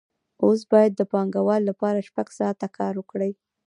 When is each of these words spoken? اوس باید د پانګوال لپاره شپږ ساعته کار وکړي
اوس 0.43 0.59
باید 0.71 0.91
د 0.95 1.01
پانګوال 1.11 1.61
لپاره 1.69 2.05
شپږ 2.07 2.27
ساعته 2.39 2.67
کار 2.77 2.93
وکړي 2.97 3.31